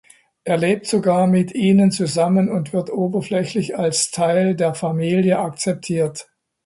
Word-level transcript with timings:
Er 0.45 0.57
lebt 0.57 0.87
sogar 0.87 1.27
mit 1.27 1.53
ihnen 1.53 1.91
zusammen 1.91 2.49
und 2.49 2.73
wird 2.73 2.89
oberflächlich 2.91 3.77
als 3.77 4.09
Teil 4.09 4.55
der 4.55 4.73
„Familie“ 4.73 5.37
akzeptiert. 5.37 6.27